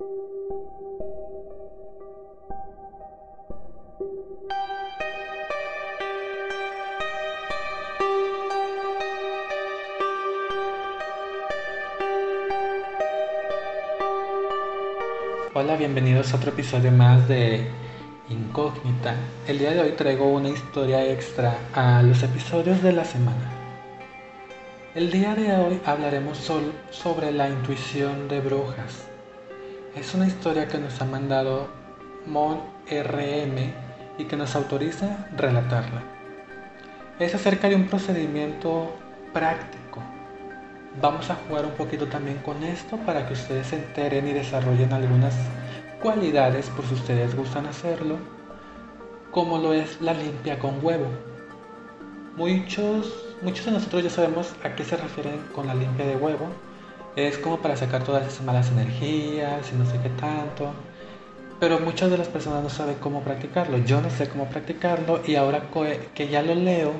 [0.00, 0.06] Hola,
[15.76, 17.68] bienvenidos a otro episodio más de
[18.28, 19.16] Incógnita.
[19.48, 23.50] El día de hoy traigo una historia extra a los episodios de la semana.
[24.94, 26.38] El día de hoy hablaremos
[26.92, 29.08] sobre la intuición de brujas.
[29.98, 31.68] Es una historia que nos ha mandado
[32.26, 33.72] Mon RM
[34.18, 36.02] y que nos autoriza relatarla.
[37.18, 38.94] Es acerca de un procedimiento
[39.32, 40.02] práctico
[41.00, 44.92] Vamos a jugar un poquito también con esto para que ustedes se enteren y desarrollen
[44.92, 45.32] algunas
[46.02, 48.16] cualidades por si ustedes gustan hacerlo,
[49.30, 51.06] como lo es la limpia con huevo.
[52.36, 56.48] Muchos, muchos de nosotros ya sabemos a qué se refieren con la limpia de huevo.
[57.18, 60.72] Es como para sacar todas esas malas energías y no sé qué tanto.
[61.58, 63.78] Pero muchas de las personas no saben cómo practicarlo.
[63.78, 65.64] Yo no sé cómo practicarlo y ahora
[66.14, 66.92] que ya lo leo,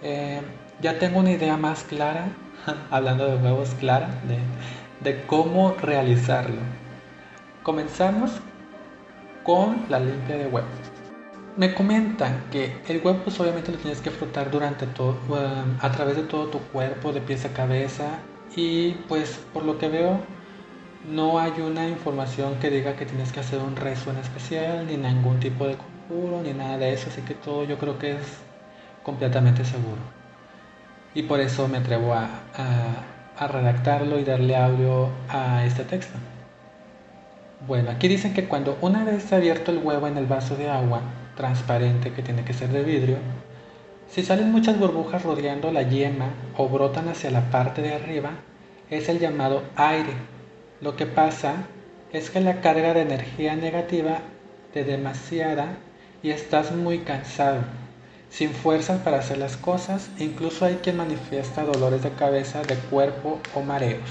[0.00, 0.40] eh,
[0.80, 2.28] ya tengo una idea más clara
[2.90, 4.08] hablando de huevos clara,
[5.02, 6.62] de, cómo realizarlo.
[7.62, 8.40] Comenzamos
[9.44, 10.68] con la limpia de huevo.
[11.58, 15.18] Me comentan que el huevo pues obviamente lo tienes que frotar durante todo,
[15.78, 18.20] a través de todo tu cuerpo, de pies a cabeza
[18.56, 20.20] y pues por lo que veo
[21.10, 24.96] no hay una información que diga que tienes que hacer un rezo en especial, ni
[24.96, 28.38] ningún tipo de conjuro, ni nada de eso, así que todo yo creo que es
[29.02, 30.22] completamente seguro
[31.14, 32.28] y por eso me atrevo a,
[33.40, 36.16] redactarlo y darle audio a este texto.
[37.66, 41.00] Bueno, aquí dicen que cuando una vez abierto el huevo en el vaso de agua
[41.36, 43.16] transparente que tiene que ser de vidrio,
[44.12, 48.32] si salen muchas burbujas rodeando la yema o brotan hacia la parte de arriba,
[48.90, 50.12] es el llamado aire.
[50.82, 51.54] Lo que pasa
[52.12, 54.18] es que la carga de energía negativa
[54.74, 55.78] de demasiada
[56.22, 57.60] y estás muy cansado
[58.28, 63.40] sin fuerzas para hacer las cosas, incluso hay quien manifiesta dolores de cabeza, de cuerpo
[63.54, 64.10] o mareos.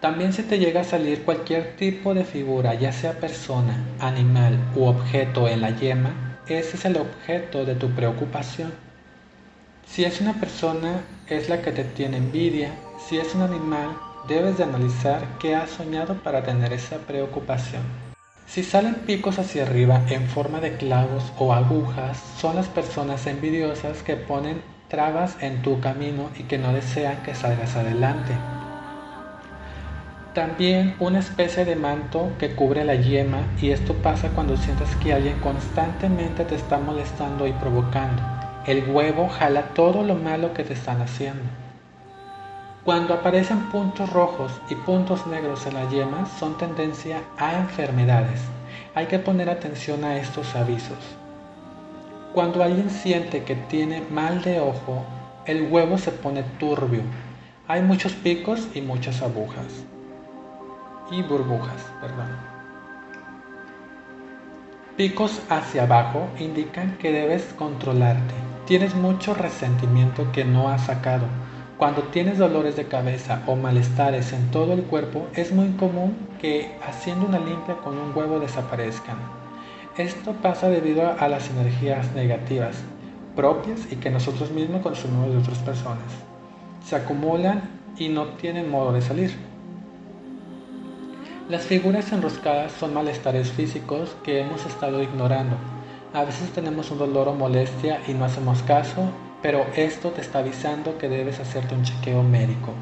[0.00, 4.86] También si te llega a salir cualquier tipo de figura, ya sea persona, animal u
[4.86, 8.89] objeto en la yema, ese es el objeto de tu preocupación.
[9.90, 12.70] Si es una persona, es la que te tiene envidia.
[13.08, 13.88] Si es un animal,
[14.28, 17.82] debes de analizar qué has soñado para tener esa preocupación.
[18.46, 24.04] Si salen picos hacia arriba en forma de clavos o agujas, son las personas envidiosas
[24.04, 28.32] que ponen trabas en tu camino y que no desean que salgas adelante.
[30.34, 35.12] También una especie de manto que cubre la yema y esto pasa cuando sientes que
[35.12, 38.39] alguien constantemente te está molestando y provocando.
[38.66, 41.44] El huevo jala todo lo malo que te están haciendo.
[42.84, 48.42] Cuando aparecen puntos rojos y puntos negros en la yema son tendencia a enfermedades.
[48.94, 50.98] Hay que poner atención a estos avisos.
[52.34, 55.06] Cuando alguien siente que tiene mal de ojo,
[55.46, 57.02] el huevo se pone turbio.
[57.66, 59.84] Hay muchos picos y muchas agujas.
[61.10, 62.28] Y burbujas, perdón.
[64.98, 68.49] Picos hacia abajo indican que debes controlarte.
[68.70, 71.24] Tienes mucho resentimiento que no has sacado
[71.76, 76.70] cuando tienes dolores de cabeza o malestares en todo el cuerpo, es muy común que
[76.86, 79.16] haciendo una limpia con un huevo desaparezcan.
[79.96, 82.76] Esto pasa debido a las energías negativas
[83.34, 86.12] propias y que nosotros mismos consumimos de otras personas.
[86.86, 87.62] Se acumulan
[87.98, 89.34] y no tienen modo de salir.
[91.48, 95.56] Las figuras enroscadas son malestares físicos que hemos estado ignorando.
[96.12, 99.10] A veces tenemos un dolor o molestia y no hacemos caso
[99.42, 102.72] pero esto te está avisando que debes hacerte un chequeo médico.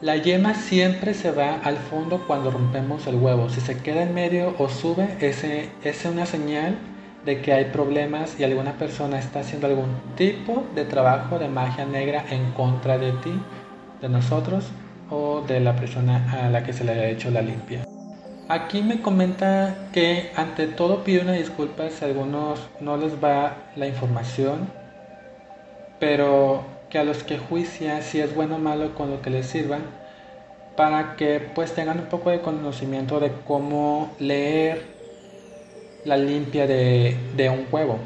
[0.00, 3.48] La yema siempre se va al fondo cuando rompemos el huevo.
[3.48, 6.78] Si se queda en medio o sube, es una señal
[7.24, 11.84] de que hay problemas y alguna persona está haciendo algún tipo de trabajo de magia
[11.84, 13.32] negra en contra de ti,
[14.00, 14.68] de nosotros
[15.10, 17.84] o de la persona a la que se le haya hecho la limpia.
[18.48, 23.56] Aquí me comenta que ante todo pide una disculpa si a algunos no les va
[23.76, 24.68] la información
[25.98, 29.46] pero que a los que juician si es bueno o malo con lo que les
[29.46, 29.78] sirva,
[30.76, 34.82] para que pues tengan un poco de conocimiento de cómo leer
[36.04, 37.98] la limpia de, de un huevo.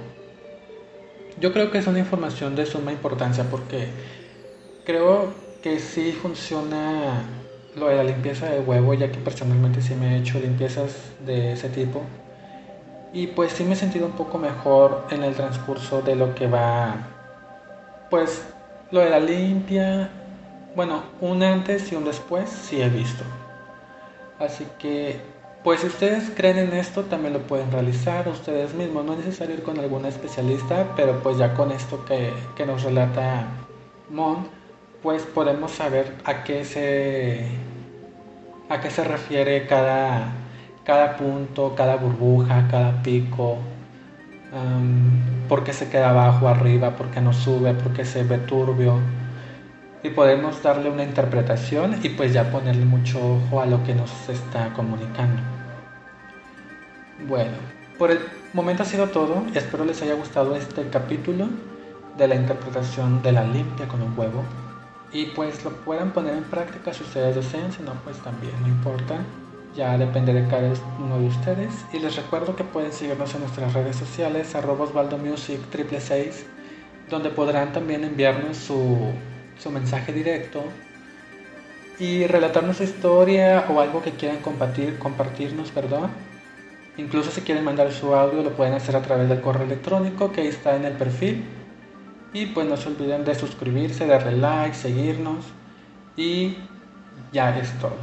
[1.38, 3.88] Yo creo que es una información de suma importancia porque
[4.84, 7.22] creo que sí funciona
[7.76, 11.52] lo de la limpieza de huevo, ya que personalmente sí me he hecho limpiezas de
[11.52, 12.02] ese tipo.
[13.12, 16.46] Y pues sí me he sentido un poco mejor en el transcurso de lo que
[16.46, 17.12] va
[18.12, 18.44] pues
[18.90, 20.10] lo de la limpia,
[20.76, 23.24] bueno, un antes y un después sí he visto.
[24.38, 25.18] Así que,
[25.64, 29.06] pues si ustedes creen en esto, también lo pueden realizar ustedes mismos.
[29.06, 32.82] No es necesario ir con algún especialista, pero pues ya con esto que, que nos
[32.82, 33.46] relata
[34.10, 34.46] Mon,
[35.02, 37.46] pues podemos saber a qué se,
[38.68, 40.32] a qué se refiere cada,
[40.84, 43.58] cada punto, cada burbuja, cada pico,
[45.48, 48.98] por qué se queda abajo, arriba, por qué no sube, por qué se ve turbio.
[50.04, 54.10] Y podemos darle una interpretación y pues ya ponerle mucho ojo a lo que nos
[54.28, 55.40] está comunicando.
[57.28, 57.52] Bueno,
[57.98, 58.18] por el
[58.52, 59.44] momento ha sido todo.
[59.54, 61.48] Espero les haya gustado este capítulo
[62.18, 64.42] de la interpretación de la limpia con un huevo.
[65.12, 68.68] Y pues lo puedan poner en práctica si ustedes desean, si no pues también no
[68.68, 69.16] importa.
[69.76, 71.72] Ya depende de cada uno de ustedes.
[71.92, 74.86] Y les recuerdo que pueden seguirnos en nuestras redes sociales, arroba
[75.16, 75.60] Music
[77.08, 79.12] donde podrán también enviarnos su,
[79.58, 80.62] su mensaje directo
[81.98, 86.10] y relatarnos su historia o algo que quieran compartir, compartirnos, perdón.
[86.96, 90.48] Incluso si quieren mandar su audio lo pueden hacer a través del correo electrónico que
[90.48, 91.44] está en el perfil.
[92.32, 95.44] Y pues no se olviden de suscribirse, darle like, seguirnos
[96.16, 96.56] y
[97.32, 97.96] ya es todo.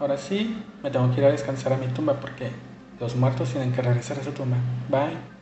[0.00, 2.50] Ahora sí, me tengo que ir a descansar a mi tumba porque
[2.98, 4.56] los muertos tienen que regresar a su tumba.
[4.88, 5.39] Bye.